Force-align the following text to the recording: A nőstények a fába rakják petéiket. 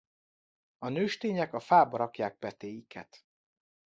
A 0.77 0.89
nőstények 0.89 1.53
a 1.53 1.59
fába 1.59 1.97
rakják 1.97 2.37
petéiket. 2.37 3.23